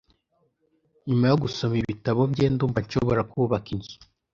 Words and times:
Nyuma 1.07 1.25
yo 1.31 1.37
gusoma 1.43 1.75
ibitabo 1.81 2.21
bye 2.31 2.45
ndumva 2.53 2.77
nshobora 2.85 3.21
kubaka 3.31 3.67
inzu. 3.75 3.95